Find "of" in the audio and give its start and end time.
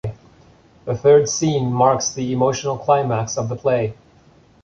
3.37-3.49